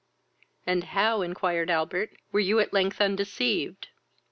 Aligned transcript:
"And 0.65 0.83
how 0.97 1.21
(inquired 1.21 1.69
Albert) 1.69 2.17
were 2.31 2.39
you 2.39 2.59
at 2.59 2.73
length 2.73 2.99
undeceived?" 2.99 3.89